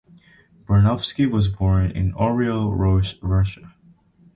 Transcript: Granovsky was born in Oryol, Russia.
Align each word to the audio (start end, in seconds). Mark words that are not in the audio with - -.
Granovsky 0.65 1.29
was 1.29 1.47
born 1.47 1.91
in 1.91 2.11
Oryol, 2.13 2.75
Russia. 3.21 3.75